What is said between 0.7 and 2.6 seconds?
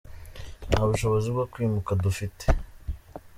bushobozi bwo kwimuka dufite.